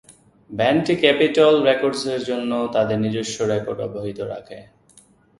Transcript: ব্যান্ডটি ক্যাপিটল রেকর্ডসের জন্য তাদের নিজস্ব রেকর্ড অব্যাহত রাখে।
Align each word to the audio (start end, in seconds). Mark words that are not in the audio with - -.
ব্যান্ডটি 0.49 0.93
ক্যাপিটল 0.95 1.53
রেকর্ডসের 1.63 2.21
জন্য 2.23 2.51
তাদের 2.73 2.97
নিজস্ব 2.99 3.37
রেকর্ড 3.45 3.79
অব্যাহত 3.79 4.19
রাখে। 4.33 4.59